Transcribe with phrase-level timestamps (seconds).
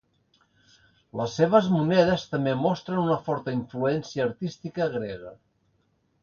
[1.19, 5.37] Les seves monedes també mostren una forta influència artística grega.